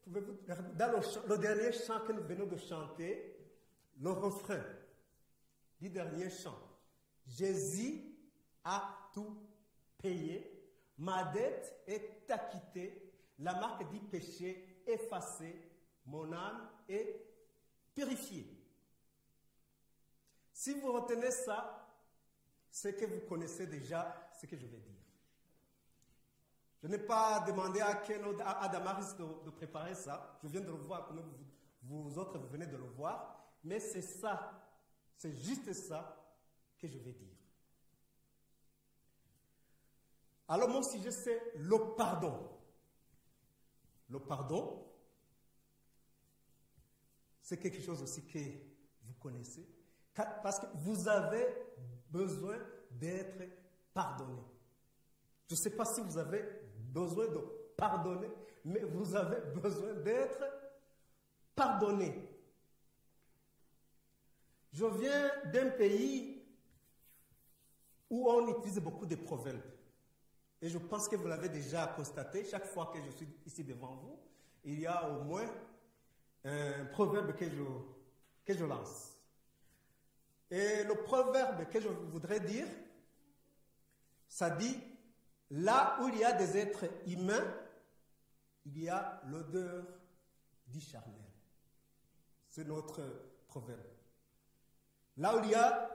[0.08, 3.38] dans le, le, dernier chant que nous venons de chanter,
[4.00, 4.64] le refrain
[5.80, 6.58] du dernier chant,
[7.28, 8.16] Jésus
[8.64, 9.38] a tout
[9.98, 15.56] payé, ma dette est acquittée, la marque du péché effacée,
[16.06, 17.26] mon âme est
[17.94, 18.48] purifiée.
[20.54, 21.88] Si vous retenez ça,
[22.70, 25.01] c'est que vous connaissez déjà ce que je vais dire.
[26.82, 30.40] Je n'ai pas demandé à Ken ou à Damaris de, de, préparer ça.
[30.44, 31.22] Je viens de le voir comme
[31.84, 33.38] vous, vous autres vous venez de le voir.
[33.64, 34.52] Mais c'est ça,
[35.16, 36.18] c'est juste ça
[36.80, 37.36] que je vais dire.
[40.48, 42.50] Alors mon sujet c'est le pardon.
[44.10, 44.86] Le pardon,
[47.42, 48.40] c'est quelque chose aussi que
[49.04, 49.66] vous connaissez.
[50.14, 51.46] Parce que vous avez
[52.10, 52.58] besoin
[52.92, 53.44] d'être
[53.94, 54.42] pardonné.
[55.48, 56.61] Je ne sais pas si vous avez
[56.92, 57.40] besoin de
[57.78, 58.30] pardonner,
[58.66, 60.44] mais vous avez besoin d'être
[61.56, 62.14] pardonné.
[64.74, 66.44] Je viens d'un pays
[68.10, 69.62] où on utilise beaucoup de proverbes.
[70.62, 73.96] Et je pense que vous l'avez déjà constaté, chaque fois que je suis ici devant
[73.96, 74.20] vous,
[74.64, 75.50] il y a au moins
[76.44, 77.64] un proverbe que je,
[78.46, 79.18] que je lance.
[80.52, 82.68] Et le proverbe que je voudrais dire,
[84.28, 84.78] ça dit,
[85.52, 87.54] là où il y a des êtres humains,
[88.66, 89.86] il y a l'odeur
[90.68, 91.16] du charnel.
[92.48, 93.02] C'est notre
[93.48, 93.80] proverbe.
[95.18, 95.90] Là où il y a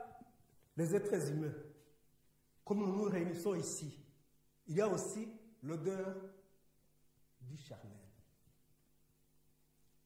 [0.75, 1.53] les êtres humains,
[2.63, 3.99] comme nous nous réunissons ici,
[4.67, 5.27] il y a aussi
[5.63, 6.15] l'odeur
[7.41, 7.91] du charnel.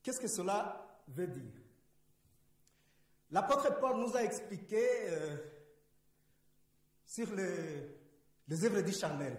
[0.02, 1.62] Qu'est-ce que cela veut dire?
[3.32, 5.38] L'apôtre Paul nous a expliqué euh,
[7.06, 8.01] sur les,
[8.52, 9.38] les œuvres du charnel.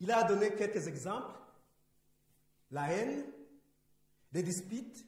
[0.00, 1.38] Il a donné quelques exemples.
[2.72, 3.24] La haine,
[4.32, 5.06] les disputes,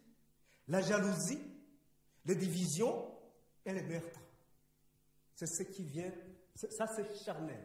[0.68, 1.42] la jalousie,
[2.24, 3.10] les divisions
[3.66, 4.20] et les meurtres.
[5.34, 6.12] C'est ce qui vient,
[6.54, 7.64] ça c'est charnel.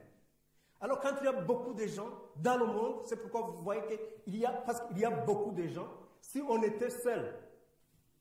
[0.82, 3.84] Alors quand il y a beaucoup de gens dans le monde, c'est pourquoi vous voyez
[4.24, 5.88] qu'il y a, parce qu'il y a beaucoup de gens,
[6.20, 7.32] si on était seul,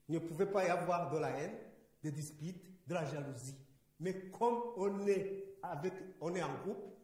[0.07, 1.57] il ne pouvait pas y avoir de la haine,
[2.03, 3.57] des disputes, de la jalousie.
[3.99, 5.46] Mais comme on est,
[6.21, 6.97] on est en groupe,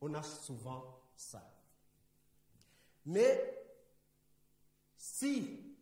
[0.00, 1.42] on a souvent ça.
[3.06, 3.58] Mais
[4.96, 5.76] si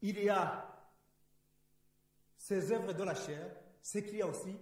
[0.00, 0.64] il y a
[2.36, 3.50] ces œuvres de la chair,
[3.82, 4.56] c'est qu'il y a aussi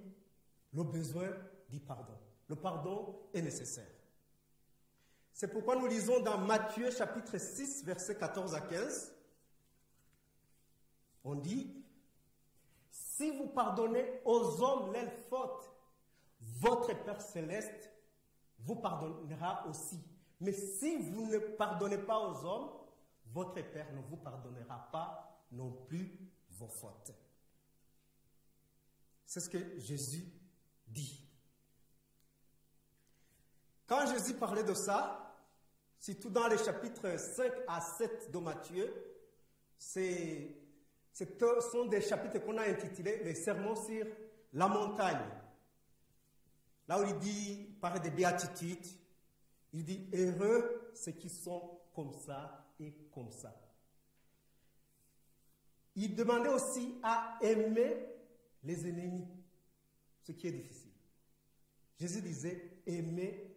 [0.73, 1.29] le besoin
[1.69, 2.17] du pardon.
[2.49, 3.87] Le pardon est nécessaire.
[5.33, 9.13] C'est pourquoi nous lisons dans Matthieu chapitre 6, versets 14 à 15.
[11.25, 11.85] On dit,
[12.91, 15.76] si vous pardonnez aux hommes leurs fautes,
[16.59, 17.91] votre Père céleste
[18.59, 20.03] vous pardonnera aussi.
[20.41, 22.71] Mais si vous ne pardonnez pas aux hommes,
[23.33, 26.19] votre Père ne vous pardonnera pas non plus
[26.51, 27.13] vos fautes.
[29.25, 30.25] C'est ce que Jésus
[30.87, 31.23] dit.
[33.87, 35.23] Quand Jésus parlait de ça,
[36.21, 38.95] tout dans les chapitres 5 à 7 de Matthieu,
[39.79, 40.49] ce
[41.73, 44.07] sont des chapitres qu'on a intitulés les sermons sur
[44.53, 45.29] la montagne.
[46.89, 48.87] Là où il dit, il parle des béatitudes,
[49.73, 53.55] il dit heureux ceux qui sont comme ça et comme ça.
[55.97, 58.07] Il demandait aussi à aimer
[58.63, 59.27] les ennemis,
[60.23, 60.93] ce qui est difficile.
[61.99, 63.57] Jésus disait aimez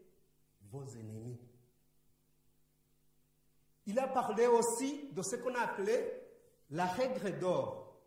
[0.71, 1.37] vos ennemis.
[3.85, 6.13] Il a parlé aussi de ce qu'on a appelé
[6.69, 7.99] la règle d'or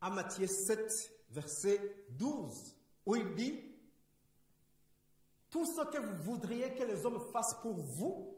[0.00, 3.69] à Matthieu 7, verset 12, où il dit
[5.50, 8.36] Tout ce que vous voudriez que les hommes fassent pour vous,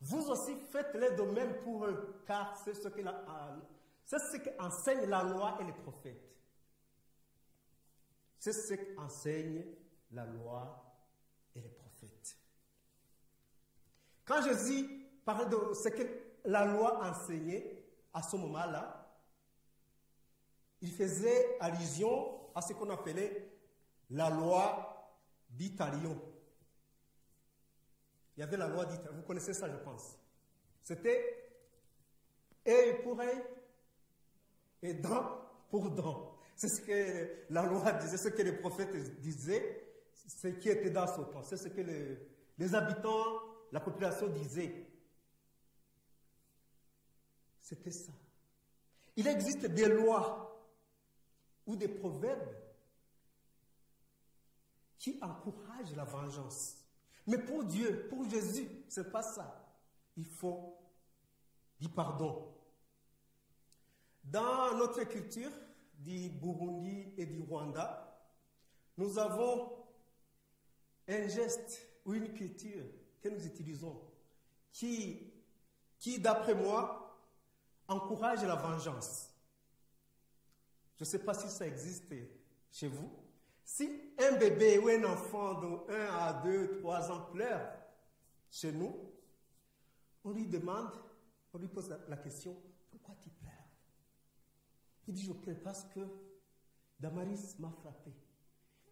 [0.00, 3.00] vous aussi faites-le de même pour eux, car c'est ce que
[4.04, 6.28] c'est ce qu'enseigne la loi et les prophètes.
[8.38, 9.64] C'est ce qu'enseigne
[10.12, 10.84] la loi
[11.54, 12.36] et les prophètes.
[14.24, 16.02] Quand Jésus parlait de ce que
[16.44, 19.08] la loi enseignait à ce moment-là,
[20.80, 23.48] il faisait allusion à ce qu'on appelait
[24.10, 24.91] la loi
[25.52, 26.20] d'Italion.
[28.36, 30.18] Il y avait la loi d'Italion, vous connaissez ça, je pense.
[30.82, 31.50] C'était
[32.66, 33.42] œil pour œil
[34.82, 35.40] et dent
[35.70, 36.36] pour dent.
[36.56, 39.82] C'est ce que la loi disait, ce que les prophètes disaient
[40.26, 41.42] ce qui était dans ce temps.
[41.42, 43.40] C'est ce que les, habitants,
[43.70, 44.86] la population disait.
[47.60, 48.12] C'était ça.
[49.16, 50.48] Il existe des lois
[51.66, 52.54] ou des proverbes
[55.02, 56.76] qui encouragent la vengeance.
[57.26, 59.68] Mais pour Dieu, pour Jésus, ce n'est pas ça.
[60.16, 60.78] Il faut
[61.80, 62.54] du pardon.
[64.22, 65.50] Dans notre culture
[65.98, 68.16] du Burundi et du Rwanda,
[68.96, 69.72] nous avons
[71.08, 72.84] un geste ou une culture
[73.20, 74.00] que nous utilisons
[74.70, 75.32] qui,
[75.98, 77.18] qui d'après moi,
[77.88, 79.30] encourage la vengeance.
[80.96, 82.04] Je ne sais pas si ça existe
[82.70, 83.10] chez vous.
[83.64, 83.88] Si
[84.18, 87.72] un bébé ou un enfant de 1 à 2, 3 ans pleure
[88.50, 88.94] chez nous,
[90.24, 90.92] on lui demande,
[91.52, 92.56] on lui pose la, question,
[92.90, 93.50] pourquoi tu pleures?
[95.08, 96.00] Il dit, je pleure parce que
[96.98, 98.12] Damaris m'a frappé.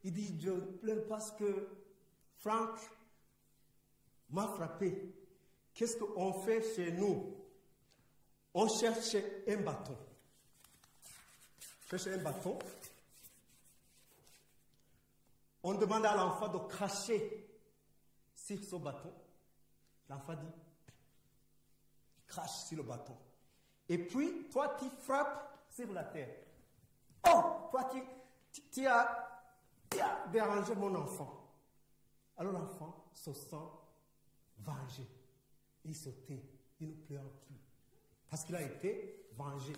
[0.02, 1.68] Il dit, je pleure parce que
[2.36, 2.78] Franck
[4.30, 5.14] m'a frappé.
[5.74, 7.36] Qu'est-ce qu'on fait chez nous?
[8.54, 9.14] On cherche
[9.46, 9.96] un bâton.
[11.92, 12.58] On cherche un bâton.
[15.62, 17.46] On demande à l'enfant de cracher
[18.34, 19.12] sur ce bâton.
[20.08, 20.52] L'enfant dit,
[22.26, 23.16] crache sur le bâton.
[23.88, 26.34] Et puis, toi, tu frappes sur la terre.
[27.28, 29.42] Oh, toi, tu, as,
[29.90, 31.36] tu as dérangé mon enfant.
[32.36, 33.56] Alors l'enfant se sent
[34.58, 35.06] vengé.
[35.84, 36.08] Il se
[36.80, 37.60] il ne pleure plus.
[38.28, 39.74] Parce qu'il a été vengé.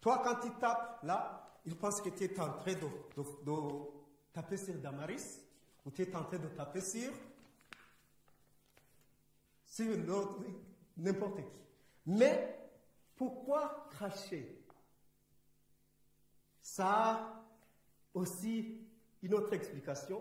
[0.00, 2.88] Toi, quand tu tapes là, il pense que tu es en train de,
[4.32, 5.40] taper sur Damaris,
[5.84, 7.12] ou tu es en train de taper sur,
[9.66, 9.96] sur
[10.96, 11.44] n'importe qui.
[12.06, 12.58] Mais
[13.16, 14.64] pourquoi cracher?
[16.60, 17.44] Ça a
[18.14, 18.86] aussi
[19.22, 20.20] une autre explication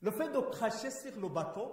[0.00, 1.70] le fait de cracher sur le bâton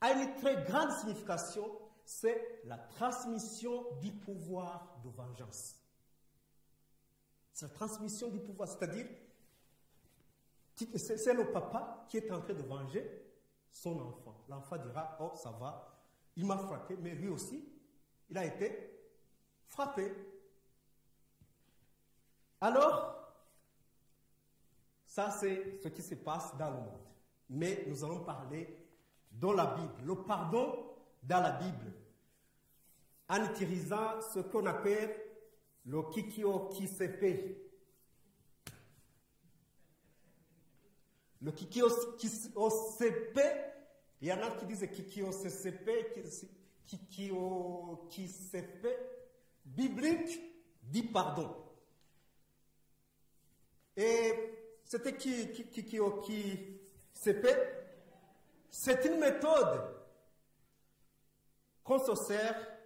[0.00, 1.66] a une très grande signification,
[2.04, 5.76] c'est la transmission du pouvoir de vengeance.
[7.52, 9.06] C'est la transmission du pouvoir, c'est-à-dire,
[10.96, 13.24] c'est le papa qui est en train de venger
[13.70, 14.44] son enfant.
[14.48, 16.02] L'enfant dira, oh ça va,
[16.36, 17.66] il m'a frappé, mais lui aussi,
[18.28, 19.00] il a été
[19.66, 20.12] frappé.
[22.60, 23.14] Alors,
[25.04, 27.06] ça c'est ce qui se passe dans le monde
[27.48, 28.76] mais nous allons parler
[29.30, 31.92] dans la Bible, le pardon dans la Bible,
[33.28, 35.14] en utilisant ce qu'on appelle
[35.84, 37.65] le kikio kisepe.
[41.42, 41.88] Le kikio
[42.18, 43.46] kisepe,
[44.20, 46.14] il y en a qui disent kikio kisepe,
[46.86, 48.88] kikio kisepe,
[49.64, 50.40] biblique
[50.82, 51.54] dit pardon.
[53.96, 54.32] Et
[54.84, 56.76] c'était kikio qui
[58.70, 59.96] c'est une méthode
[61.82, 62.78] qu'on se sert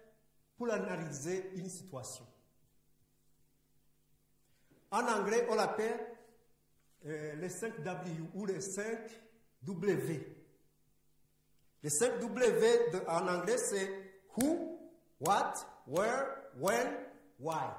[0.55, 2.25] pour analyser une situation.
[4.89, 6.10] En anglais, on l'appelle
[7.05, 8.99] euh, les 5 W ou les 5
[9.63, 10.37] W.
[11.83, 13.89] Les 5 W en anglais, c'est
[14.37, 14.71] who,
[15.21, 15.53] What,
[15.85, 16.87] where, when,
[17.39, 17.69] why.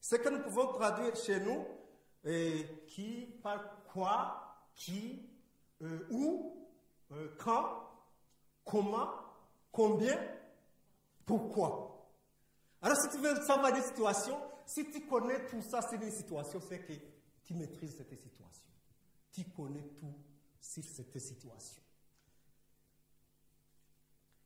[0.00, 1.64] Ce que nous pouvons traduire chez nous,
[2.26, 5.30] euh, qui, par quoi, qui,
[5.80, 6.68] euh, où,
[7.38, 7.88] quand,
[8.66, 9.08] comment,
[9.70, 10.18] combien,
[11.24, 12.06] pourquoi.
[12.82, 16.60] Alors si tu veux savoir des situations, si tu connais tout ça, c'est une situation,
[16.68, 16.92] c'est que
[17.44, 18.68] tu maîtrises cette situation.
[19.32, 20.14] Tu connais tout
[20.60, 21.82] sur cette situation.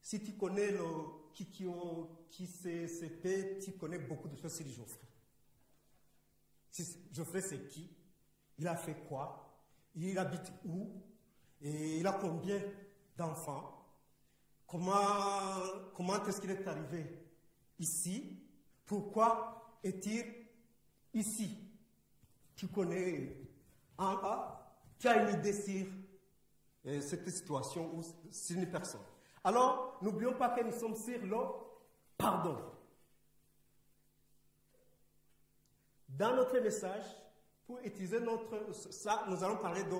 [0.00, 5.07] Si tu connais le qui CCP, tu connais beaucoup de choses sur Geoffrey.
[6.71, 7.91] Si Geoffrey, c'est qui?
[8.59, 9.61] Il a fait quoi?
[9.95, 11.03] Il habite où?
[11.61, 12.62] Et il a combien
[13.17, 13.73] d'enfants?
[14.67, 17.05] Comment est-ce qu'il est arrivé
[17.79, 18.43] ici?
[18.85, 20.47] Pourquoi est-il
[21.12, 21.65] ici?
[22.57, 23.37] Tu connais
[23.99, 25.87] en A, tu as une idée sur
[26.87, 29.01] euh, cette situation ou sur une personne.
[29.45, 31.37] Alors, n'oublions pas que nous sommes sur le
[32.17, 32.57] pardon.
[36.09, 37.05] Dans notre message,
[37.67, 39.97] pour utiliser notre, ça, nous allons parler de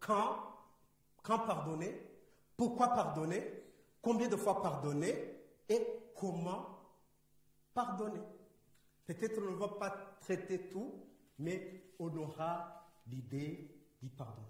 [0.00, 0.36] quand,
[1.22, 2.10] quand pardonner,
[2.56, 3.62] pourquoi pardonner,
[4.02, 5.14] combien de fois pardonner
[5.68, 5.86] et
[6.16, 6.78] comment
[7.72, 8.20] pardonner.
[9.06, 9.90] Peut-être on ne va pas
[10.20, 10.92] traiter tout,
[11.40, 14.44] mais on aura l'idée du pardon.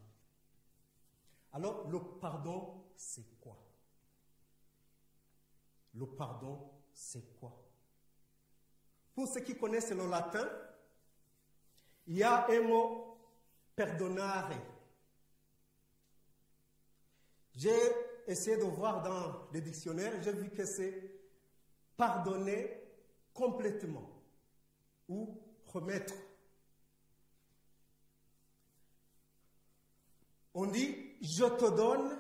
[1.53, 3.57] Alors, le pardon, c'est quoi?
[5.95, 7.57] Le pardon, c'est quoi?
[9.15, 10.49] Pour ceux qui connaissent le latin,
[12.07, 13.17] il y a un mot
[13.77, 14.51] perdonare.
[17.55, 17.79] J'ai
[18.27, 21.21] essayé de voir dans le dictionnaire, j'ai vu que c'est
[21.97, 22.83] pardonner
[23.33, 24.11] complètement
[25.09, 26.15] ou remettre.
[30.55, 32.19] On dit, je te donne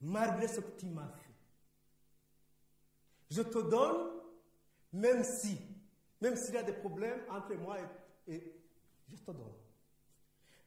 [0.00, 1.34] malgré ce que tu m'as fait.
[3.30, 4.16] Je te donne
[4.92, 5.58] même si,
[6.20, 7.76] même s'il y a des problèmes entre moi
[8.26, 8.52] et,
[9.08, 9.54] je te donne.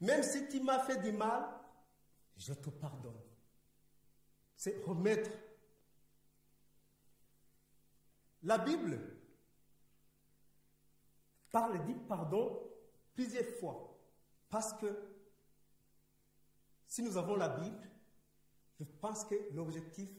[0.01, 1.46] Même si tu m'as fait du mal,
[2.38, 3.19] je te pardonne.
[4.55, 5.29] C'est remettre.
[8.43, 9.00] La Bible
[11.51, 12.72] parle dit pardon
[13.13, 13.98] plusieurs fois.
[14.50, 14.88] Parce que
[16.89, 17.88] si nous avons la Bible,
[18.79, 20.10] je pense que l'objectif,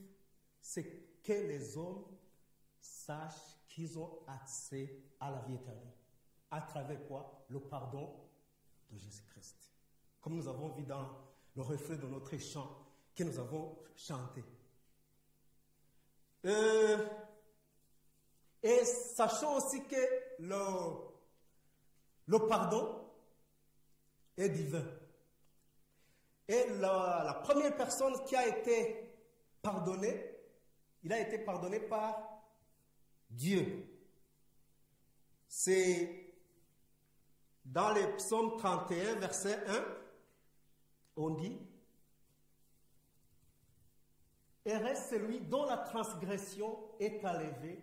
[0.61, 2.05] c'est que les hommes
[2.81, 5.93] sachent qu'ils ont accès à la vie éternelle.
[6.50, 7.45] À travers quoi?
[7.49, 8.15] Le pardon
[8.89, 9.57] de Jésus-Christ.
[10.21, 11.09] Comme nous avons vu dans
[11.57, 12.87] le reflet de notre chant
[13.17, 14.45] que nous avons chanté.
[16.45, 17.05] Euh,
[18.62, 19.97] et sachons aussi que
[20.39, 20.57] le,
[22.27, 23.11] le pardon
[24.37, 24.85] est divin.
[26.50, 29.09] Et la, première personne qui a été
[29.62, 30.35] pardonnée,
[31.04, 32.42] il a été pardonné par
[33.30, 33.87] Dieu.
[35.47, 36.35] C'est
[37.64, 39.85] dans les psaumes 31, verset 1,
[41.19, 41.57] on dit,
[44.64, 47.78] et reste celui dont la transgression est enlevée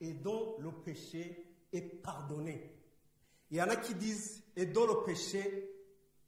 [0.00, 2.72] et dont le péché est pardonné.
[3.50, 5.74] Il y en a qui disent, et dont le péché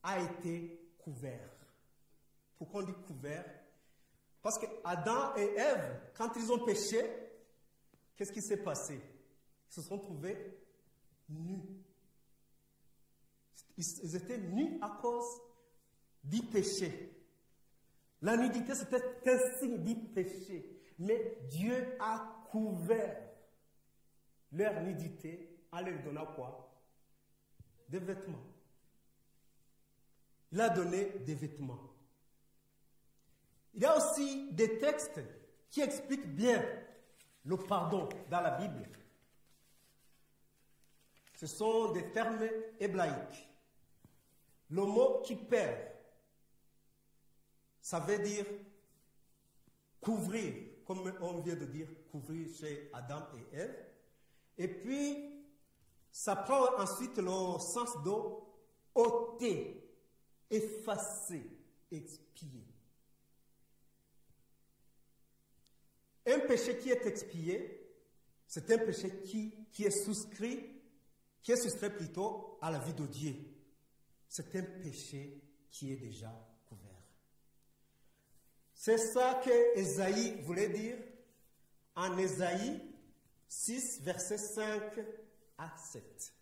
[0.03, 1.54] a été couvert.
[2.65, 3.45] Pourquoi on dit couvert
[4.41, 6.99] Parce que Adam et Ève, quand ils ont péché,
[8.17, 8.95] qu'est-ce qui s'est passé?
[9.69, 10.59] Ils se sont trouvés
[11.29, 11.61] nus.
[13.77, 15.27] Ils étaient nus à cause
[16.23, 17.13] du péché.
[18.23, 20.81] La nudité, c'était un signe du péché.
[20.99, 23.31] Mais Dieu a couvert
[24.53, 26.75] leur nudité en leur donnant quoi?
[27.91, 28.47] Des vêtements.
[30.51, 31.94] Il a donné des vêtements.
[33.75, 35.21] Il y a aussi des textes
[35.69, 36.65] qui expliquent bien
[37.45, 38.89] le pardon dans la Bible.
[41.35, 42.39] Ce sont des termes
[42.79, 43.49] hébraïques.
[44.71, 45.77] Le mot qui perd,
[47.81, 48.47] ça veut dire
[50.01, 50.55] couvrir,
[50.87, 53.87] comme on vient de dire, couvrir chez Adam et Ève.
[54.57, 55.45] Et puis,
[56.13, 58.13] ça prend ensuite le sens de
[58.95, 59.91] ôter,
[60.49, 61.51] effacer,
[61.91, 62.74] expier.
[66.27, 67.85] Un péché qui est expié,
[68.47, 70.61] c'est un péché qui, est souscrit,
[71.43, 73.35] qui est soustrait plutôt à la vie de Dieu.
[74.29, 76.33] C'est un péché qui est déjà
[76.67, 77.03] couvert.
[78.75, 80.97] C'est ça que Esaïe voulait dire
[81.97, 82.81] en Esaïe
[83.49, 84.83] 6, verset 5
[85.59, 86.33] à 7.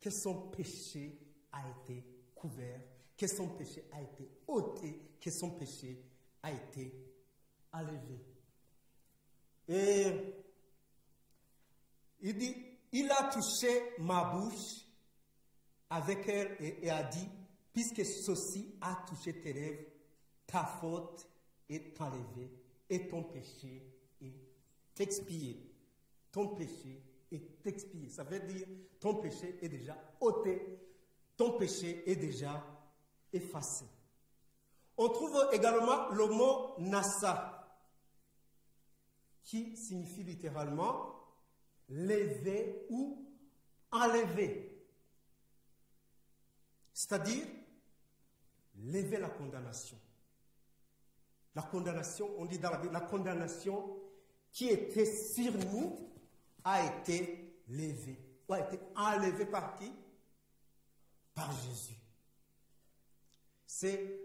[0.00, 1.18] Que son péché
[1.52, 2.04] a été
[2.34, 2.80] couvert,
[3.16, 6.02] que son péché a été ôté, que son péché
[6.42, 7.11] a été
[7.72, 8.24] enlevé.
[9.68, 10.34] Et
[12.20, 12.56] il dit,
[12.92, 14.86] il a touché ma bouche
[15.90, 17.28] avec elle et, a dit,
[17.72, 19.90] puisque ceci a touché tes lèvres,
[20.46, 21.26] ta faute
[21.68, 22.50] est enlevée
[22.88, 23.82] et ton péché
[24.20, 25.70] est expié.
[26.30, 28.08] Ton péché est expié.
[28.08, 28.66] Ça veut dire
[29.02, 30.78] ton péché est déjà ôté,
[31.36, 32.64] ton péché est déjà
[33.32, 33.84] effacé.
[34.96, 37.51] On trouve également le mot nasa,
[39.42, 41.14] qui signifie littéralement
[41.88, 43.26] lever ou
[43.90, 44.72] enlever.
[46.92, 47.46] C'est-à-dire
[48.76, 49.98] lever la condamnation.
[51.54, 54.00] La condamnation, on dit dans la Bible, la condamnation
[54.50, 56.10] qui était sur nous
[56.64, 58.18] a été levée.
[58.48, 59.92] a été enlevée par qui?
[61.34, 61.96] Par Jésus.
[63.66, 64.20] C'est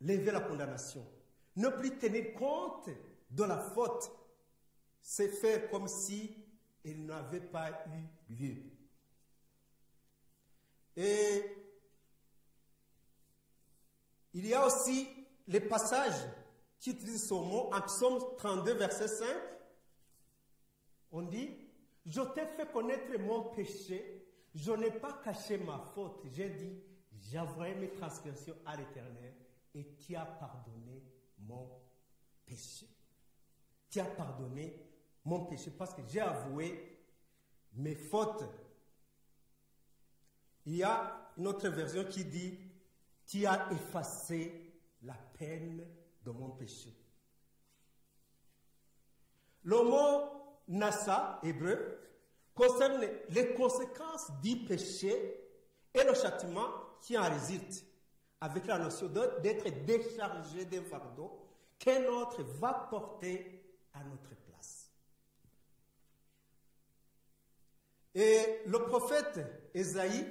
[0.00, 1.06] lever la condamnation.
[1.56, 2.88] Ne plus tenir compte
[3.32, 4.10] de la faute.
[5.00, 6.36] C'est faire comme si
[6.84, 8.62] il n'avait pas eu lieu.
[10.96, 11.42] Et
[14.34, 15.08] il y a aussi
[15.46, 16.20] les passages
[16.78, 19.26] qui utilisent ce mot en Psaume 32, verset 5.
[21.12, 21.50] On dit,
[22.06, 26.22] je t'ai fait connaître mon péché, je n'ai pas caché ma faute.
[26.32, 26.82] J'ai dit,
[27.20, 29.34] j'avouerai mes transgressions à l'Éternel
[29.74, 31.02] et tu as pardonné
[31.38, 31.68] mon
[32.44, 32.86] péché.
[33.92, 34.74] Tu as pardonné
[35.22, 36.98] mon péché parce que j'ai avoué
[37.74, 38.42] mes fautes.
[40.64, 42.58] Il y a une autre version qui dit,
[43.26, 44.72] tu as effacé
[45.02, 45.86] la peine
[46.24, 46.96] de mon péché.
[49.64, 51.98] Le mot nasa, hébreu,
[52.54, 55.12] concerne les conséquences du péché
[55.92, 56.68] et le châtiment
[57.02, 57.84] qui en résulte,
[58.40, 61.46] avec la notion d'être déchargé d'un fardeau
[61.78, 63.61] qu'un autre va porter
[63.94, 64.90] à notre place.
[68.14, 69.40] Et le prophète
[69.74, 70.26] Esaïe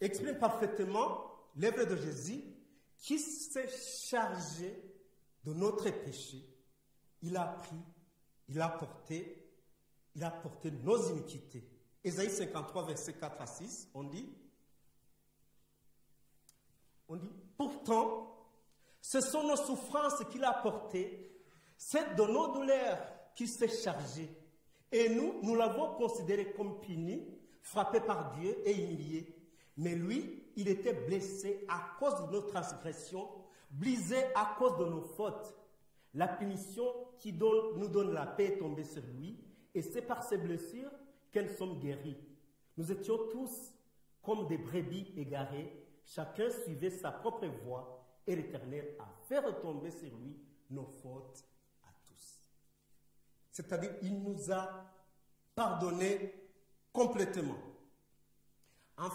[0.00, 1.24] exprime parfaitement
[1.56, 2.42] l'œuvre de Jésus
[2.98, 3.68] qui s'est
[4.08, 4.82] chargé
[5.44, 6.44] de notre péché.
[7.22, 7.76] Il a pris,
[8.48, 9.48] il a porté,
[10.14, 11.68] il a porté nos iniquités.
[12.02, 14.28] Ésaïe 53, verset 4 à 6, on dit,
[17.08, 18.34] on dit, pourtant,
[19.00, 21.27] ce sont nos souffrances qu'il a portées,
[21.78, 22.98] c'est de nos douleurs
[23.34, 24.28] qu'il s'est chargé.
[24.90, 27.24] Et nous, nous l'avons considéré comme puni,
[27.62, 29.34] frappé par Dieu et humilié.
[29.76, 33.28] Mais lui, il était blessé à cause de nos transgressions,
[33.70, 35.54] brisé à cause de nos fautes.
[36.14, 36.84] La punition
[37.18, 39.38] qui nous donne la paix est tombée sur lui,
[39.72, 40.90] et c'est par ses blessures
[41.30, 42.18] qu'elles sommes guéries.
[42.76, 43.72] Nous étions tous
[44.22, 50.08] comme des brebis égarées, chacun suivait sa propre voie, et l'Éternel a fait retomber sur
[50.16, 50.36] lui
[50.70, 51.44] nos fautes.
[53.58, 54.84] C'est-à-dire, il nous a
[55.56, 56.32] pardonné
[56.92, 57.58] complètement.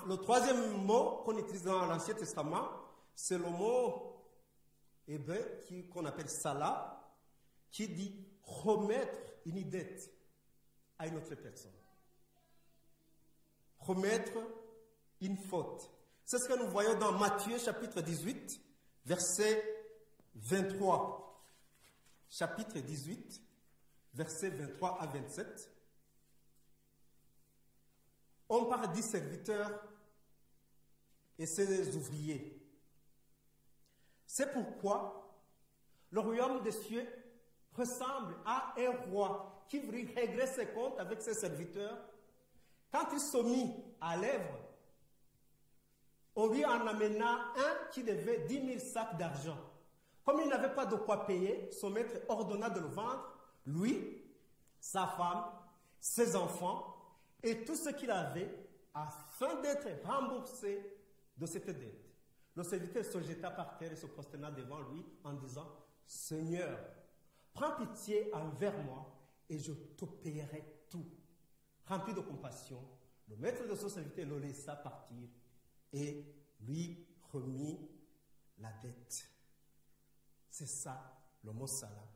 [0.06, 2.67] Le troisième mot qu'on utilise dans l'Ancien Testament,
[3.15, 4.21] c'est le mot
[5.08, 5.39] hébreu
[5.93, 7.10] qu'on appelle salah,
[7.71, 10.12] qui dit remettre une dette
[10.99, 11.71] à une autre personne.
[13.79, 14.34] Remettre
[15.21, 15.89] une faute.
[16.25, 18.60] C'est ce que nous voyons dans Matthieu chapitre 18,
[19.06, 19.63] verset
[20.36, 21.41] 23.
[22.29, 23.41] Chapitre 18,
[24.13, 25.73] verset 23 à 27
[28.56, 29.71] on parle des serviteurs
[31.39, 32.62] et ses ouvriers.
[34.28, 35.28] C'est pourquoi
[36.12, 37.08] le royaume des cieux
[37.76, 41.97] ressemble à un roi qui régler ses comptes avec ses serviteurs.
[42.91, 44.60] Quand ils sont mis à l'œuvre,
[46.36, 49.58] on lui en amena un qui devait 10 000 sacs d'argent.
[50.23, 53.33] Comme il n'avait pas de quoi payer, son maître ordonna de le vendre,
[53.65, 54.21] lui,
[54.80, 55.45] sa femme,
[55.99, 56.93] ses enfants,
[57.41, 58.49] et tout ce qu'il avait
[58.93, 60.99] afin d'être remboursé
[61.38, 62.13] de cette dette.
[62.56, 65.67] Le serviteur se jeta par terre et se prosterna devant lui en disant,
[66.06, 66.78] Seigneur,
[67.54, 69.13] prends pitié envers moi
[69.49, 71.06] et je te paierai tout.
[71.86, 72.80] Rempli de compassion,
[73.28, 75.28] le maître de son serviteur le laissa partir
[75.91, 76.26] et
[76.62, 77.89] lui remit
[78.60, 79.28] la dette.
[80.49, 82.08] C'est ça le mot salam.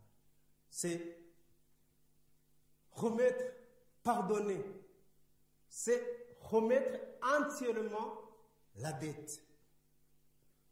[0.70, 1.27] C'est
[2.98, 3.44] remettre,
[4.04, 4.64] pardonner,
[5.70, 8.22] c'est remettre entièrement
[8.76, 9.42] la dette.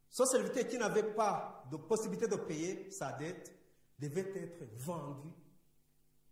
[0.08, 3.54] Ce serviteur qui n'avait pas de possibilité de payer sa dette
[3.98, 5.28] devait être vendu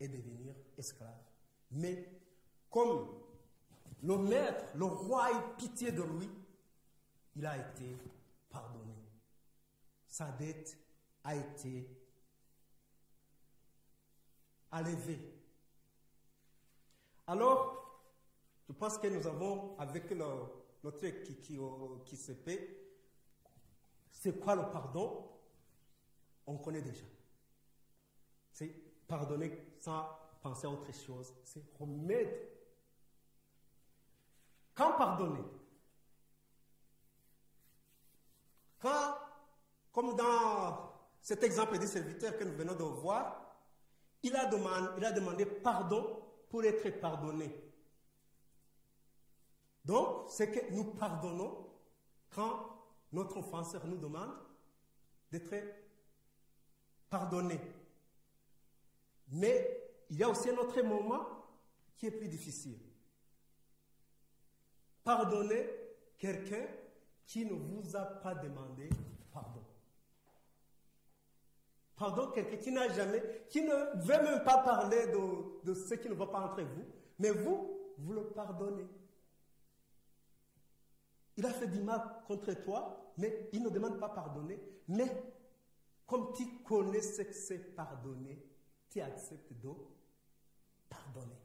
[0.00, 1.10] et devenir esclave.
[1.70, 2.08] Mais
[2.70, 3.08] comme
[4.02, 6.30] le maître, le roi a pitié de lui,
[7.36, 7.96] il a été
[8.50, 8.94] pardonné.
[10.06, 10.78] Sa dette
[11.24, 11.88] a été,
[14.82, 15.33] lever.
[17.26, 18.02] Alors,
[18.68, 21.58] je pense que nous avons, avec notre qui, qui,
[22.04, 22.80] qui se paie,
[24.10, 25.30] c'est quoi le pardon?
[26.46, 27.04] On connaît déjà.
[28.52, 28.68] C'est
[29.06, 30.06] pardonner sans
[30.42, 31.32] penser à autre chose.
[31.44, 32.38] C'est remettre.
[34.74, 35.44] Quand pardonner?
[38.78, 39.16] Quand,
[39.92, 43.56] comme dans cet exemple du serviteur que nous venons de voir,
[44.22, 46.23] il a demandé pardon
[46.54, 47.50] pour être pardonné.
[49.84, 51.66] Donc, c'est que nous pardonnons
[52.30, 52.78] quand
[53.10, 54.30] notre offenseur nous demande
[55.32, 55.52] d'être
[57.10, 57.60] pardonné.
[59.32, 61.26] Mais il y a aussi un autre moment
[61.96, 62.78] qui est plus difficile.
[65.02, 65.68] Pardonner
[66.18, 66.68] quelqu'un
[67.26, 68.88] qui ne vous a pas demandé
[69.32, 69.63] pardon.
[71.96, 76.08] Pardon quelqu'un qui n'a jamais, qui ne veut même pas parler de, de ce qui
[76.08, 76.84] ne va pas entre vous,
[77.18, 78.86] mais vous, vous le pardonnez.
[81.36, 84.60] Il a fait du mal contre toi, mais il ne demande pas pardonner.
[84.88, 85.06] Mais
[86.06, 88.44] comme tu connais ce que c'est pardonner,
[88.88, 89.70] tu acceptes de
[90.88, 91.38] pardonner.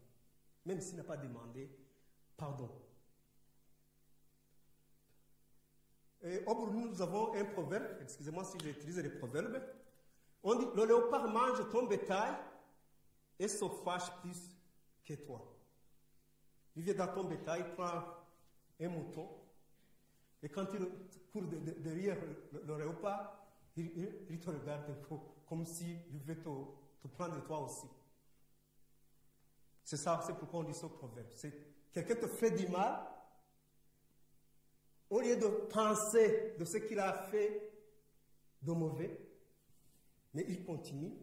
[0.65, 1.69] Même s'il n'a pas demandé
[2.37, 2.69] pardon.
[6.21, 9.61] Et au Burundi, nous avons un proverbe, excusez-moi si j'utilise les proverbes.
[10.43, 12.33] On dit Le léopard mange ton bétail
[13.37, 14.37] et se fâche plus
[15.05, 15.41] que toi.
[16.75, 18.03] Il vient dans ton bétail, il prend
[18.79, 19.29] un mouton,
[20.41, 20.87] et quand il
[21.31, 22.17] court derrière
[22.65, 23.35] le, léopard,
[23.75, 24.95] il, te regarde
[25.47, 26.49] comme s'il veut te,
[27.01, 27.87] te prendre toi aussi.
[29.83, 31.27] C'est ça, c'est pourquoi on dit ce proverbe.
[31.91, 33.05] Quelqu'un te fait du mal,
[35.09, 37.73] au lieu de penser de ce qu'il a fait
[38.61, 39.28] de mauvais,
[40.33, 41.13] mais il continue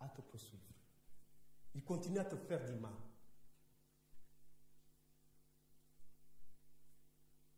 [0.00, 0.62] à te poursuivre.
[1.74, 2.92] Il continue à te faire du mal.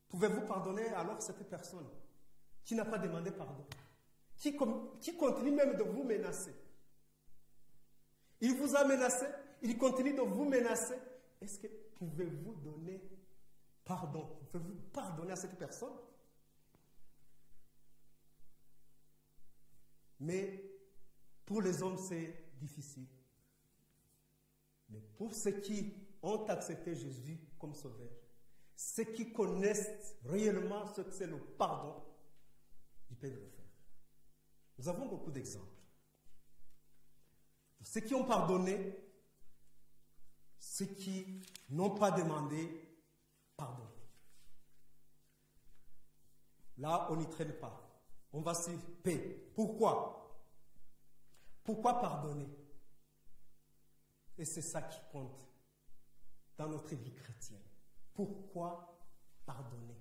[0.09, 1.89] Pouvez-vous pardonner alors cette personne
[2.65, 3.67] qui n'a pas demandé pardon,
[4.37, 6.55] qui, continue même de vous menacer?
[8.41, 9.27] Il vous a menacé,
[9.63, 10.97] il continue de vous menacer.
[11.41, 13.03] Est-ce que pouvez-vous donner
[13.85, 14.39] pardon?
[14.53, 15.95] Pouvez-vous pardonner à cette personne
[20.21, 20.63] Mais
[21.45, 23.07] pour les hommes, c'est difficile.
[24.89, 28.11] Mais pour ceux qui ont accepté Jésus comme sauveur,
[28.77, 32.03] ceux qui connaissent réellement ce que c'est le pardon,
[33.11, 33.65] ils peuvent le faire.
[34.79, 35.67] Nous avons beaucoup d'exemples.
[37.83, 38.97] Ceux qui ont pardonné,
[40.59, 42.85] ceux qui n'ont pas demandé
[43.57, 43.87] pardon.
[46.79, 47.81] Là, on n'y traîne pas.
[48.33, 49.44] On va s'y paix.
[49.55, 50.39] Pourquoi?
[51.63, 52.49] Pourquoi pardonner?
[54.37, 55.49] Et c'est ça qui compte
[56.57, 57.63] dans notre vie chrétienne.
[58.13, 58.99] Pourquoi
[59.47, 60.01] pardonner?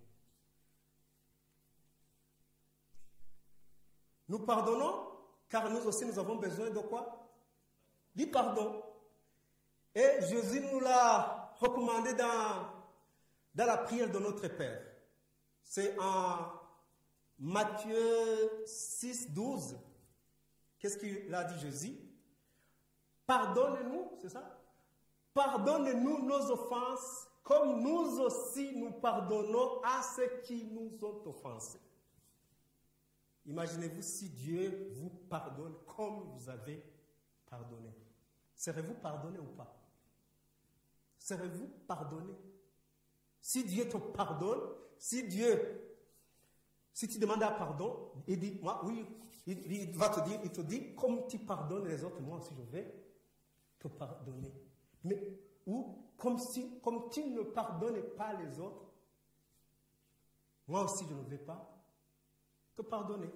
[4.27, 5.09] Nous pardonnons
[5.49, 7.29] car nous aussi nous avons besoin de quoi?
[8.15, 8.83] Du pardon.
[9.93, 12.71] Et Jésus nous l'a recommandé dans,
[13.53, 14.81] la prière de notre Père.
[15.61, 16.62] C'est en
[17.43, 19.77] Matthieu 6, 12.
[20.79, 21.97] Qu'est-ce qu'il a dit Jésus?
[23.25, 24.61] Pardonnez-nous, c'est ça?
[25.33, 31.81] Pardonnez-nous nos offenses comme nous aussi nous pardonnons à ceux qui nous ont offensés.
[33.45, 36.81] Imaginez-vous si Dieu vous pardonne comme vous avez
[37.45, 37.93] pardonné.
[38.55, 39.75] Serez-vous pardonné ou pas?
[41.19, 42.37] Serez-vous pardonné?
[43.41, 44.61] Si Dieu te pardonne,
[44.97, 45.92] si Dieu,
[46.93, 49.05] si tu demandes un pardon, il dit, moi, oui,
[49.47, 52.61] il, va te dire, il te dit, comme tu pardonnes les autres, moi aussi je
[52.61, 52.93] vais
[53.79, 54.53] te pardonner.
[55.03, 58.85] Mais ou comme, si, comme tu ne pardonnais pas les autres,
[60.67, 61.83] moi aussi je ne vais pas
[62.75, 63.31] te pardonner.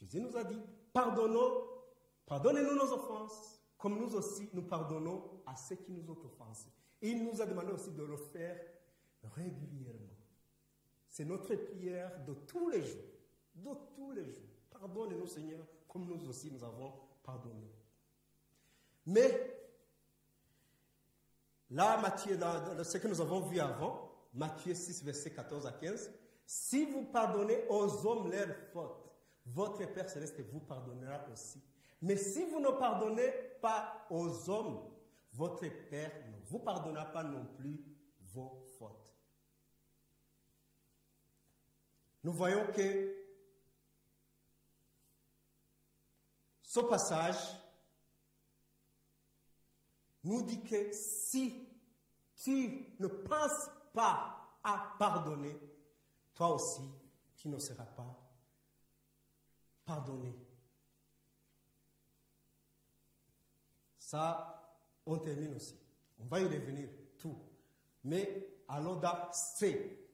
[0.00, 0.60] Jésus nous a dit,
[0.92, 1.64] pardonnons,
[2.26, 6.72] pardonnez-nous nos offenses, comme nous aussi nous pardonnons à ceux qui nous ont offensés.
[7.00, 8.60] Et il nous a demandé aussi de le faire
[9.22, 10.15] régulièrement.
[11.16, 13.00] C'est notre prière de tous les jours,
[13.54, 14.50] de tous les jours.
[14.68, 17.72] Pardonnez-nous Seigneur, comme nous aussi nous avons pardonné.
[19.06, 19.56] Mais
[21.70, 22.38] là, Matthieu,
[22.82, 26.10] ce que nous avons vu avant, Matthieu 6, verset 14 à 15,
[26.44, 29.10] si vous pardonnez aux hommes leurs fautes,
[29.46, 31.62] votre Père céleste vous pardonnera aussi.
[32.02, 34.82] Mais si vous ne pardonnez pas aux hommes,
[35.32, 37.82] votre Père ne vous pardonnera pas non plus
[38.20, 39.16] vos fautes.
[42.26, 43.14] Nous voyons que
[46.60, 47.38] Ce passage
[50.24, 51.68] nous dit que si
[52.34, 55.56] tu ne penses pas à pardonner,
[56.34, 56.82] toi aussi,
[57.36, 58.20] tu ne seras pas
[59.84, 60.36] pardonné.
[63.98, 65.78] Ça, on termine aussi.
[66.18, 67.38] On va y revenir, tout.
[68.02, 70.04] Mais allons dans C.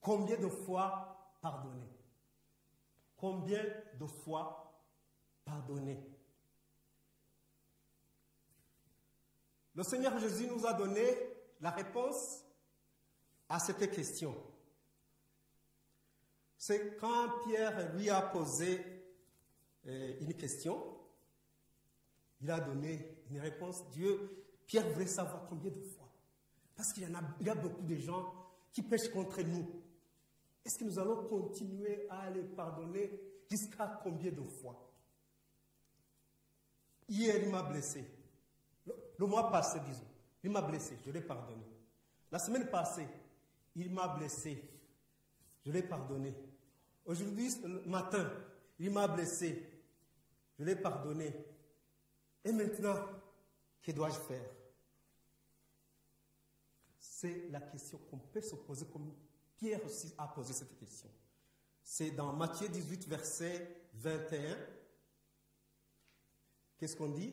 [0.00, 1.90] Combien de fois pardonner
[3.16, 3.62] Combien
[4.00, 4.82] de fois
[5.44, 6.00] pardonner?
[9.74, 11.04] Le Seigneur Jésus nous a donné
[11.60, 12.44] la réponse
[13.48, 14.34] à cette question.
[16.58, 18.80] C'est quand Pierre lui a posé
[19.86, 20.98] euh, une question,
[22.40, 23.88] il a donné une réponse.
[23.90, 26.08] Dieu, Pierre voulait savoir combien de fois.
[26.74, 28.32] Parce qu'il y, en a, y a beaucoup de gens
[28.72, 29.81] qui pêchent contre nous.
[30.64, 33.20] Est-ce que nous allons continuer à les pardonner
[33.50, 34.90] jusqu'à combien de fois?
[37.08, 38.04] Hier, il m'a blessé.
[39.18, 40.06] Le, mois passé, disons,
[40.42, 41.64] il m'a blessé, je l'ai pardonné.
[42.30, 43.06] La semaine passée,
[43.74, 44.62] il m'a blessé,
[45.64, 46.34] je l'ai pardonné.
[47.04, 48.30] Aujourd'hui, le matin,
[48.78, 49.68] il m'a blessé,
[50.58, 51.32] je l'ai pardonné.
[52.44, 52.96] Et maintenant,
[53.82, 54.48] que dois-je faire?
[56.98, 59.12] C'est la question qu'on peut se poser, comme
[59.62, 61.08] Pierre aussi a posé cette question.
[61.84, 64.58] C'est dans Matthieu 18, verset 21.
[66.76, 67.32] Qu'est-ce qu'on dit?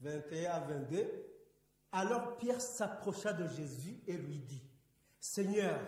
[0.00, 1.10] 21 à 22.
[1.92, 4.62] Alors Pierre s'approcha de Jésus et lui dit,
[5.18, 5.80] Seigneur,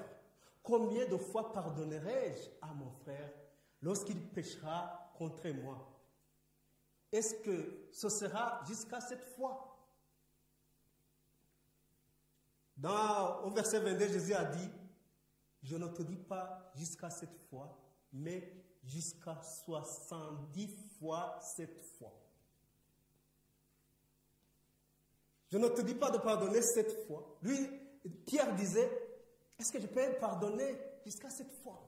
[0.63, 3.31] combien de fois pardonnerai-je à mon frère
[3.83, 5.87] lorsqu'il péchera contre moi?
[7.13, 9.71] Est-ce que ce sera jusqu'à cette fois?
[12.75, 14.71] Dans, au verset 22, Jésus a dit,
[15.65, 17.77] je ne te dis pas jusqu'à cette fois,
[18.13, 18.53] mais
[18.85, 22.13] jusqu'à 70 fois cette fois.
[25.51, 27.39] Je ne te dis pas de pardonner cette fois.
[27.43, 27.57] Lui,
[28.27, 28.91] Pierre disait,
[29.59, 31.81] est-ce que je peux pardonner jusqu'à cette fois?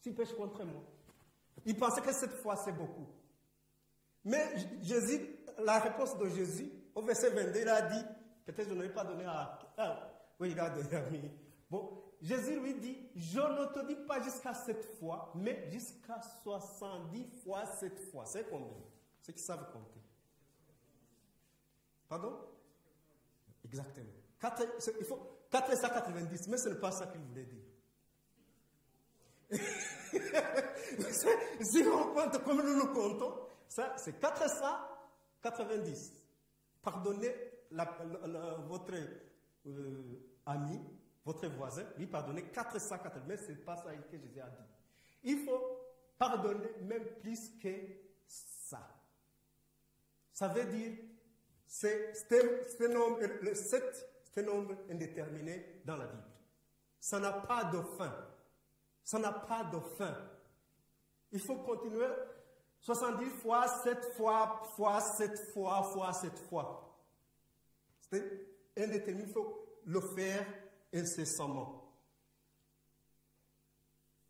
[0.00, 0.82] S'il pêche contre moi.
[1.66, 3.08] Il pensait que cette fois, c'est beaucoup.
[4.24, 5.20] Mais Jésus,
[5.58, 8.04] la réponse de Jésus, au verset 22, il a dit,
[8.46, 9.58] peut-être je n'aurais pas donné à...
[9.76, 11.02] Ah, oui, il a donné à.
[11.70, 17.26] Bon, Jésus lui dit, je ne te dis pas jusqu'à cette fois, mais jusqu'à 70
[17.44, 18.24] fois cette fois.
[18.24, 18.76] C'est combien?
[19.20, 20.00] Ceux qui savent compter.
[22.08, 22.38] Pardon?
[23.64, 24.08] Exactement.
[24.98, 27.64] il faut 490, mais ce n'est pas ça qu'il voulait dire.
[31.60, 33.34] si on compte comme nous nous comptons,
[33.68, 36.12] ça c'est 490.
[36.82, 37.34] Pardonnez
[38.66, 38.94] votre
[39.66, 40.80] euh, ami,
[41.28, 44.62] votre voisin, lui pardonnez 480, mais ce n'est pas ça que Jésus a dit.
[45.24, 45.60] Il faut
[46.16, 47.68] pardonner même plus que
[48.26, 48.80] ça.
[50.32, 50.96] Ça veut dire
[51.66, 52.14] c'est
[52.80, 56.22] un nombre, le 7, c'est un nombre indéterminé dans la Bible.
[56.98, 58.14] Ça n'a pas de fin.
[59.04, 60.16] Ça n'a pas de fin.
[61.30, 62.08] Il faut continuer
[62.80, 66.98] 70 fois, 7 fois, fois, 7 fois, fois, 7 fois.
[68.10, 68.46] C'est
[68.78, 69.24] indéterminé.
[69.26, 70.46] Il faut le faire
[70.92, 71.84] incessamment.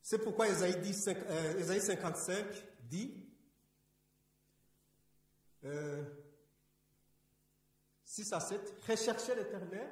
[0.02, 2.44] C'est pourquoi Esaïe, dit, 55 euh,
[2.84, 3.28] dit
[5.64, 6.02] euh,
[8.04, 9.86] 6 à 7, recherchez l'Éternel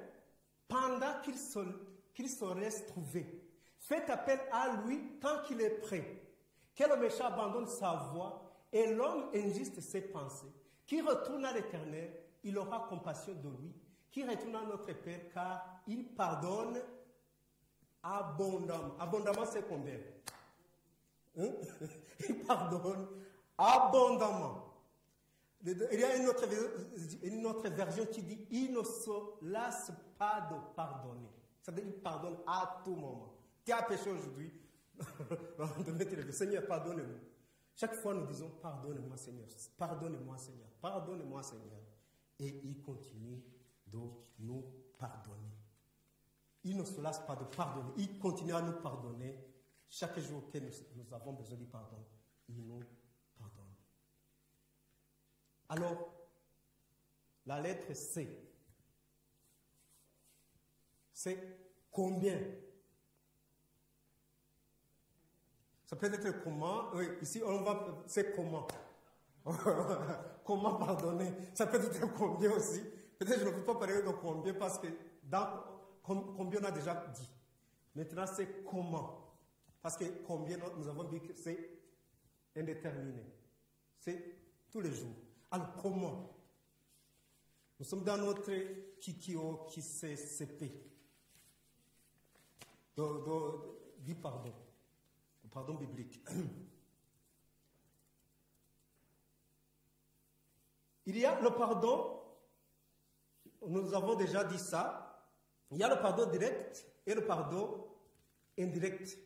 [0.66, 3.42] pendant qu'il se reste trouvé.
[3.78, 6.22] Faites appel à lui tant qu'il est prêt.
[6.74, 10.52] Que le méchant abandonne sa voie et l'homme injuste ses pensées.
[10.86, 12.10] Qui retourne à l'Éternel,
[12.42, 13.74] il aura compassion de lui.
[14.10, 16.80] Qui retourne à notre Père, car il pardonne
[18.02, 18.96] abondamment.
[18.98, 19.98] Abondamment, c'est combien?
[21.38, 21.50] Hein?
[22.28, 23.06] Il pardonne
[23.58, 24.72] abondamment.
[25.64, 26.44] Il y a une autre,
[27.22, 29.10] une version qui dit il ne se
[29.42, 31.28] lasse pas de pardonner.
[31.60, 33.34] Ça veut dire qu'il pardonne à tout moment.
[33.64, 34.52] Tu as péché aujourd'hui,
[36.30, 37.18] Seigneur, pardonne-moi.
[37.74, 39.46] Chaque fois, nous disons Pardonne-moi, Seigneur.
[39.76, 40.68] Pardonne-moi, Seigneur.
[40.80, 41.82] Pardonne-moi, Seigneur.
[42.38, 43.42] Et il continue
[43.86, 43.98] de
[44.38, 44.64] nous
[44.98, 45.55] pardonner.
[46.66, 47.90] Il ne se lasse pas de pardonner.
[47.96, 49.38] Il continue à nous pardonner
[49.88, 52.04] chaque jour que nous, avons besoin du pardon.
[52.48, 52.82] Il nous
[55.68, 56.12] alors,
[57.44, 58.28] la lettre C,
[61.12, 61.38] c'est
[61.90, 62.38] combien?
[65.86, 68.66] Ça peut être comment, oui, ici on va, c'est comment?
[70.44, 71.32] comment pardonner?
[71.54, 72.80] Ça peut être combien aussi?
[73.18, 74.88] Peut-être que je ne peux pas parler de combien parce que
[75.22, 75.48] dans
[76.06, 77.28] combien on a déjà dit.
[77.94, 79.34] Maintenant, c'est comment.
[79.82, 81.78] Parce que combien nous avons dit que c'est
[82.56, 83.24] indéterminé.
[83.98, 84.36] C'est
[84.70, 85.14] tous les jours.
[85.50, 86.36] Alors comment
[87.78, 88.52] Nous sommes dans notre
[89.00, 90.72] Kikio CCP.
[93.98, 94.52] Du pardon.
[95.50, 96.22] Pardon biblique.
[101.06, 102.20] Il y a le pardon,
[103.64, 105.05] nous avons déjà dit ça,
[105.70, 107.86] il y a le pardon direct et le pardon
[108.58, 109.18] indirect.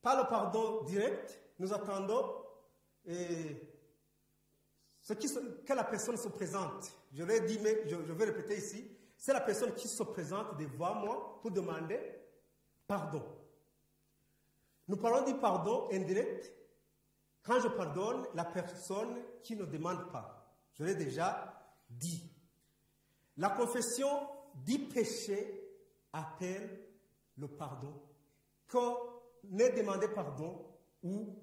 [0.00, 2.42] Par le pardon direct, nous attendons
[3.04, 3.68] et
[5.00, 5.28] ce qui,
[5.64, 6.92] que la personne se présente.
[7.12, 8.96] Je l'ai dit, je vais répéter ici.
[9.16, 12.00] C'est la personne qui se présente devant moi pour demander
[12.86, 13.24] pardon.
[14.88, 16.52] Nous parlons du pardon indirect
[17.42, 20.56] quand je pardonne la personne qui ne demande pas.
[20.74, 21.52] Je l'ai déjà
[21.88, 22.31] dit.
[23.36, 24.08] La confession
[24.64, 25.62] du péché
[26.12, 26.86] appelle
[27.38, 27.94] le pardon.
[28.68, 30.66] Qu'on ait demandé pardon
[31.02, 31.36] ou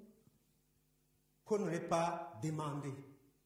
[1.43, 2.93] qu'on ne l'ait pas demandé.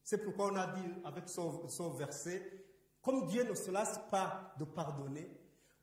[0.03, 2.65] C'est pourquoi on a dit avec ce, verset,
[3.01, 5.29] comme Dieu ne se lasse pas de pardonner,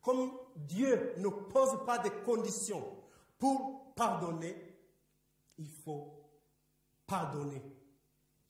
[0.01, 3.01] comme Dieu ne pose pas de conditions
[3.39, 4.55] pour pardonner,
[5.57, 6.13] il faut
[7.07, 7.61] pardonner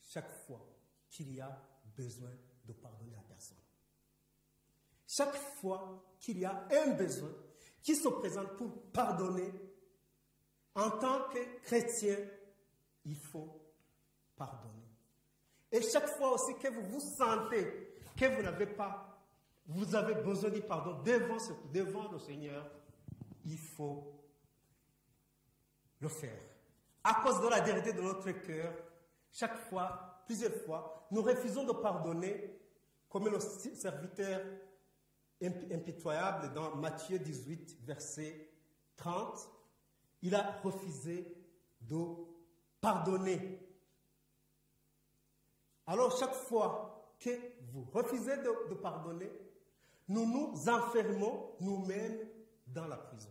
[0.02, 0.66] chaque fois
[1.10, 1.62] qu'il y a
[1.96, 2.32] besoin
[2.66, 3.01] de personne.
[5.14, 7.34] Chaque fois qu'il y a un besoin
[7.84, 9.52] qui se présente pour pardonner,
[10.74, 12.16] en tant que chrétien,
[13.04, 13.62] il faut
[14.38, 14.88] pardonner.
[15.70, 19.22] Et chaque fois aussi que vous vous sentez que vous n'avez pas,
[19.68, 22.72] vous avez besoin du pardon devant, le Seigneur,
[23.44, 24.14] il faut
[26.00, 26.40] le faire.
[27.04, 28.74] À cause de la vérité de notre cœur,
[29.30, 32.62] chaque fois, plusieurs fois, nous refusons de pardonner
[33.10, 34.40] comme le serviteur
[35.42, 38.50] impitoyable dans Matthieu 18, verset
[38.96, 39.50] 30.
[40.22, 41.36] Il a refusé
[41.82, 41.98] de
[42.80, 43.60] pardonner
[45.92, 47.30] alors chaque fois que
[47.74, 49.30] vous refusez de, pardonner,
[50.08, 52.30] nous nous enfermons nous-mêmes
[52.68, 53.30] dans la prison.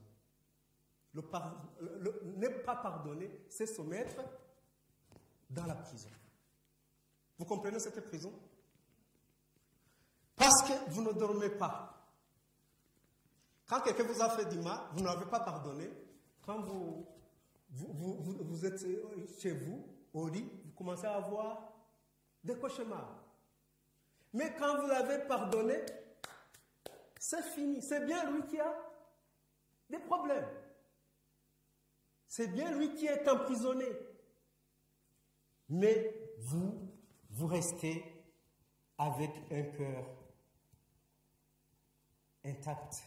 [1.14, 4.22] Ne pas pardonner, c'est se mettre
[5.48, 6.10] dans la prison.
[7.38, 8.32] Vous comprenez cette prison?
[10.36, 11.99] Parce que vous ne dormez pas.
[13.70, 15.88] Quand quelqu'un vous a fait du mal, vous n'avez pas pardonné.
[16.44, 17.06] Quand vous,
[18.66, 18.80] êtes
[19.40, 21.72] chez vous, au lit, vous commencez à avoir
[22.42, 23.22] des cauchemars.
[24.33, 25.76] Mais quand vous l'avez pardonné,
[27.16, 27.80] c'est fini.
[27.80, 28.74] C'est bien lui qui a
[29.88, 30.48] des problèmes.
[32.26, 33.87] C'est bien lui qui est emprisonné.
[35.68, 36.90] Mais vous,
[37.30, 38.04] vous restez
[38.98, 40.06] avec un cœur
[42.44, 43.04] intact.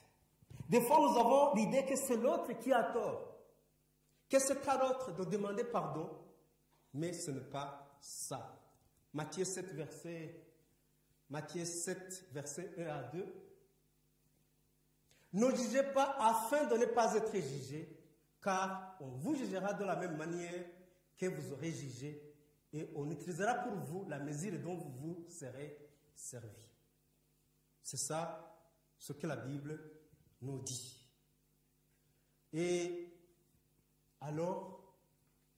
[0.69, 3.37] Des fois, nous avons l'idée que c'est l'autre qui a tort,
[4.29, 6.09] que c'est à l'autre de demander pardon,
[6.93, 8.59] mais ce n'est pas ça.
[9.13, 10.41] Matthieu 7, verset,
[11.29, 13.25] Matthieu 7, verset 1 à 2.
[15.33, 17.99] Ne jugez pas afin de ne pas être jugé,
[18.41, 20.65] car on vous jugera de la même manière
[21.17, 22.33] que vous aurez jugé,
[22.71, 25.77] et on utilisera pour vous la mesure dont vous vous serez
[26.15, 26.47] servi.
[27.83, 28.57] C'est ça
[28.97, 29.79] ce que la Bible
[30.43, 30.99] nous dit.
[32.53, 33.09] Et
[34.21, 34.95] alors,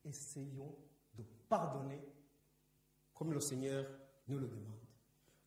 [0.04, 0.76] essayons
[1.16, 2.02] de pardonner
[3.14, 3.86] comme le Seigneur
[4.28, 4.80] nous le demande.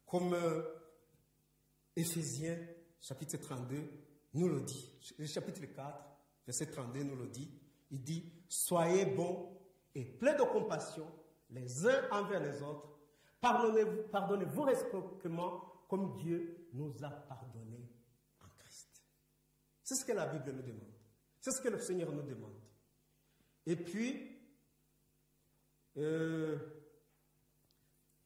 [0.07, 0.62] Comme euh,
[1.96, 2.59] Éphésiens
[3.01, 3.90] chapitre 32
[4.35, 5.98] nous le dit, le chapitre 4,
[6.46, 7.51] verset 32 nous le dit,
[7.90, 9.57] il dit, soyez bons
[9.94, 11.07] et pleins de compassion
[11.51, 12.88] les uns envers les autres,
[13.40, 14.46] pardonnez-vous pardonnez
[15.88, 17.88] comme Dieu nous a pardonné.
[19.88, 20.92] C'est ce que la Bible nous demande.
[21.40, 22.61] C'est ce que le Seigneur nous demande.
[23.64, 24.38] Et puis,
[25.96, 26.59] euh,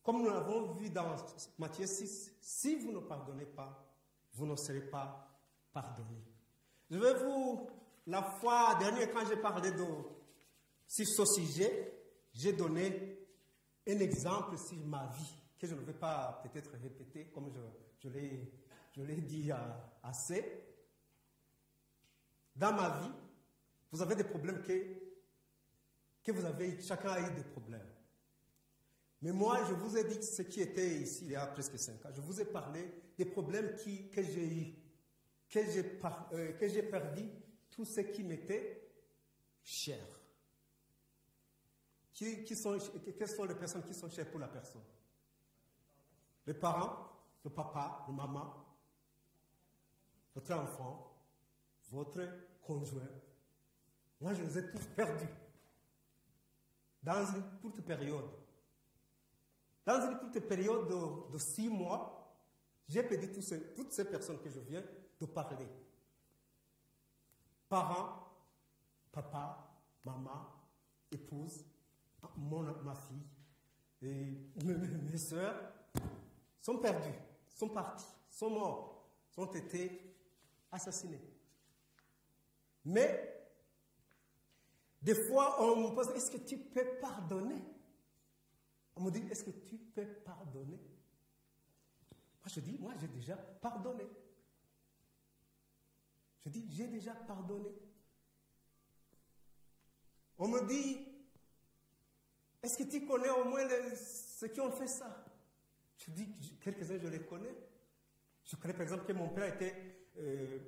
[0.02, 1.14] comme nous l'avons vu dans
[1.58, 3.80] Matthieu 6, si vous ne pardonnez pas,
[4.32, 5.40] vous ne serez pas
[5.72, 6.24] pardonné.
[6.90, 7.70] Je vais vous,
[8.08, 9.84] la fois dernière, quand j'ai parlé de
[10.88, 11.94] sur ce sujet,
[12.34, 13.24] j'ai donné
[13.86, 18.08] un exemple sur ma vie, que je ne vais pas peut-être répéter comme je,
[18.96, 19.52] je l'ai dit
[20.02, 20.71] assez.
[22.54, 23.12] Dans ma vie,
[23.90, 24.72] vous avez des problèmes que,
[26.22, 27.88] que vous avez, chacun a eu des problèmes.
[29.22, 32.04] Mais moi, je vous ai dit ce qui était ici il y a presque cinq
[32.04, 32.10] ans.
[32.12, 34.74] Je vous ai parlé des problèmes qui, que j'ai eus,
[35.48, 37.28] que j'ai euh, perdu,
[37.70, 38.90] tout ce qui m'était
[39.62, 40.04] cher.
[42.12, 42.78] Qui, sont,
[43.18, 44.82] quelles sont les personnes qui sont chères pour la personne?
[46.46, 47.08] Les parents,
[47.44, 48.54] le papa, le maman,
[50.34, 51.11] votre enfant,
[51.92, 52.26] votre
[52.62, 53.08] conjoint.
[54.20, 55.28] Moi, je les ai tous perdus.
[57.02, 58.30] dans une courte période.
[59.84, 60.88] Dans une courte période
[61.30, 62.32] de, six mois,
[62.88, 63.30] j'ai payé
[63.74, 64.82] toutes ces personnes que je viens
[65.20, 65.66] de parler.
[67.68, 68.28] Parents,
[69.10, 69.68] papa,
[70.04, 70.46] maman,
[71.10, 71.64] épouse,
[72.36, 73.26] mon, ma fille
[74.02, 75.72] et mes, soeurs
[76.60, 77.18] sont perdus,
[77.48, 80.14] sont partis, sont morts, sont été
[80.70, 81.31] assassinés.
[82.84, 83.32] Mais
[85.00, 87.62] des fois, on me pose, est-ce que tu peux pardonner?
[88.96, 90.78] On me dit, est-ce que tu peux pardonner?
[92.40, 94.06] Moi, je dis, moi, j'ai déjà pardonné.
[96.44, 97.70] Je dis, j'ai déjà pardonné.
[100.38, 100.98] On me dit,
[102.62, 105.24] est-ce que tu connais au moins ceux qui ont fait ça?
[105.98, 107.54] Je dis, quelques-uns, je les connais.
[108.44, 109.72] Je connais par exemple que mon père été
[110.18, 110.58] euh,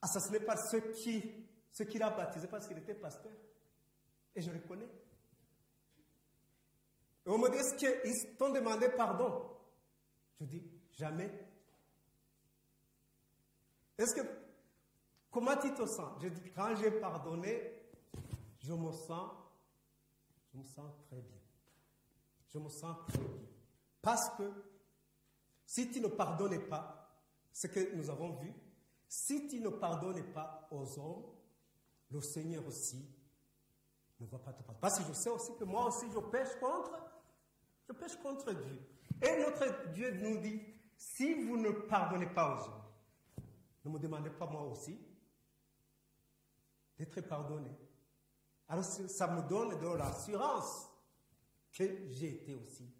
[0.00, 3.32] assassiné par ceux qui ce qu'il a baptisé parce qu'il était pasteur.
[4.34, 4.88] Et je le connais.
[7.26, 9.48] Et on me dit, est-ce qu'ils t'ont demandé pardon?
[10.40, 11.30] Je dis, jamais.
[13.96, 14.26] Est-ce que,
[15.30, 16.20] comment tu te sens?
[16.22, 17.74] Je dis, quand j'ai pardonné,
[18.60, 19.30] je me sens,
[20.52, 21.40] je me sens très bien.
[22.48, 23.46] Je me sens très bien.
[24.00, 24.50] Parce que,
[25.66, 27.08] si tu ne pardonnais pas,
[27.52, 28.54] ce que nous avons vu,
[29.08, 31.24] si tu ne pardonnais pas aux hommes,
[32.10, 33.08] le Seigneur aussi
[34.20, 34.80] ne va pas te pardonner.
[34.80, 36.98] Parce que je sais aussi que moi aussi je pêche contre,
[37.86, 38.80] je pêche contre Dieu.
[39.22, 40.60] Et notre Dieu nous dit,
[40.96, 42.82] si vous ne pardonnez pas aux hommes,
[43.84, 44.98] ne me demandez pas moi aussi
[46.98, 47.70] d'être pardonné.
[48.68, 50.90] Alors ça me donne de l'assurance
[51.72, 52.92] que j'ai été aussi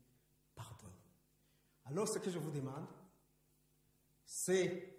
[0.54, 0.94] pardonné.
[1.84, 2.86] Alors ce que je vous demande,
[4.24, 4.97] c'est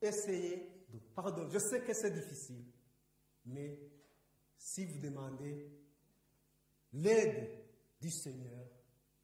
[0.00, 0.80] d'essayer
[1.14, 1.48] pardon.
[1.48, 2.64] Je sais que c'est difficile,
[3.46, 3.78] mais
[4.56, 5.70] si vous demandez
[6.92, 7.64] l'aide
[8.00, 8.66] du Seigneur,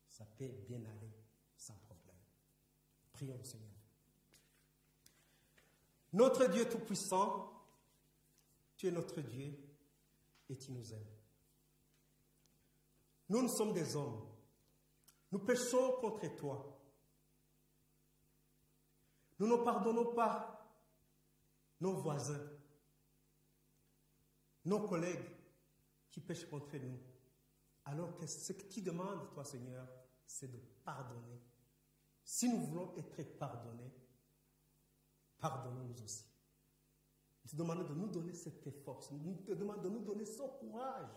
[0.09, 1.12] ça peut bien aller
[1.57, 2.16] sans problème.
[3.12, 3.70] Prions Seigneur.
[6.12, 7.53] Notre Dieu Tout-Puissant,
[8.77, 9.59] tu es notre Dieu
[10.49, 11.16] et tu nous aimes.
[13.29, 14.24] Nous, nous sommes des hommes.
[15.33, 16.79] Nous péchons contre toi.
[19.39, 20.56] Nous ne pardonnons pas
[21.81, 22.51] nos voisins,
[24.64, 25.31] nos collègues
[26.11, 26.99] qui pêchent contre nous.
[27.85, 29.87] Alors que ce que tu demandes, toi Seigneur,
[30.27, 31.41] c'est de pardonner.
[32.24, 33.93] Si nous voulons être pardonnés,
[35.39, 36.24] pardonnons-nous aussi.
[37.45, 37.57] Nous te
[37.89, 41.11] de nous donner cette force, nous te demandons de nous donner ce courage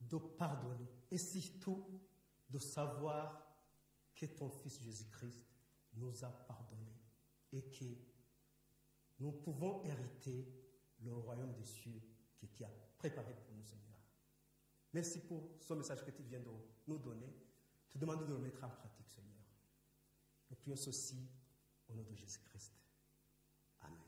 [0.00, 1.86] de pardonner et surtout
[2.50, 3.46] de savoir
[4.14, 5.44] que ton Fils Jésus-Christ
[5.94, 6.92] nous a pardonné
[7.52, 7.84] et que
[9.18, 10.46] nous pouvons hériter
[11.00, 12.00] le royaume des cieux
[12.38, 13.86] que tu as préparé pour nous, Seigneur.
[14.92, 16.50] Merci pour ce message que tu viens de
[16.86, 17.34] nous donner.
[17.90, 19.36] Te demande de le mettre en pratique, Seigneur.
[20.50, 21.28] Nous prions ceci
[21.88, 22.72] au nom de Jésus-Christ.
[23.80, 23.98] Amen.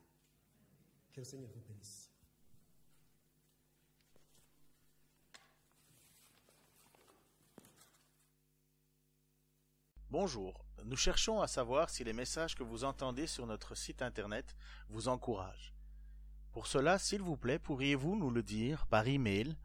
[1.12, 2.10] Que le Seigneur vous bénisse.
[10.10, 10.67] Bonjour.
[10.84, 14.56] Nous cherchons à savoir si les messages que vous entendez sur notre site internet
[14.88, 15.74] vous encouragent.
[16.52, 19.56] Pour cela, s'il vous plaît, pourriez-vous nous le dire par email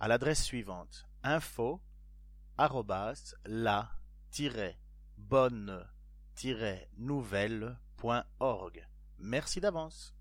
[0.00, 1.80] à l'adresse suivante info
[3.46, 3.90] la
[5.16, 5.86] bonne
[6.98, 8.88] nouvelle.org.
[9.18, 10.13] Merci d'avance.